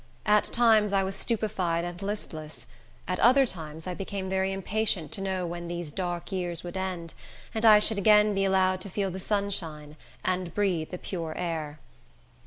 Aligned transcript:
At 0.25 0.45
times, 0.45 0.93
I 0.93 1.03
was 1.03 1.15
stupefied 1.15 1.85
and 1.85 2.01
listless; 2.01 2.65
at 3.07 3.19
other 3.19 3.45
times 3.45 3.85
I 3.85 3.93
became 3.93 4.31
very 4.31 4.51
impatient 4.51 5.11
to 5.11 5.21
know 5.21 5.45
when 5.45 5.67
these 5.67 5.91
dark 5.91 6.31
years 6.31 6.63
would 6.63 6.75
end, 6.75 7.13
and 7.53 7.63
I 7.65 7.77
should 7.77 7.99
again 7.99 8.33
be 8.33 8.43
allowed 8.43 8.81
to 8.81 8.89
feel 8.89 9.11
the 9.11 9.19
sunshine, 9.19 9.97
and 10.25 10.55
breathe 10.55 10.89
the 10.89 10.97
pure 10.97 11.35
air. 11.37 11.77